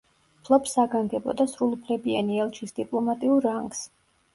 ფლობს 0.47 0.73
საგანგებო 0.77 1.37
და 1.43 1.47
სრულუფლებიანი 1.53 2.43
ელჩის 2.49 2.77
დიპლომატიურ 2.83 3.51
რანგს. 3.53 3.89